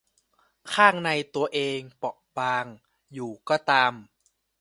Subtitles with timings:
[0.73, 2.65] ข้างในตัวเองเปราะบาง
[3.13, 3.93] อยู่ก็ตาม